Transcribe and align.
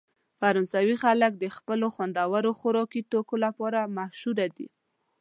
فرانسوي 0.39 0.95
خلک 1.03 1.31
د 1.37 1.45
خپلو 1.57 1.87
خوندورو 1.95 2.51
خوراکي 2.59 3.01
توکو 3.11 3.35
لپاره 3.45 3.79
مشهوره 3.97 4.47
دي. 4.55 4.67